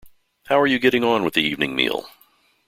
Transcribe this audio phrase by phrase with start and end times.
[0.47, 2.09] How are you getting on with the evening meal?